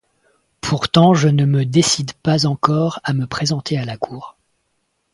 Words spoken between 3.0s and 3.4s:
à me